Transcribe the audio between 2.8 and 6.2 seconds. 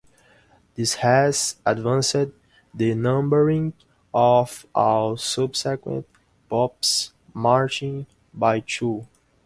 numbering of all subsequent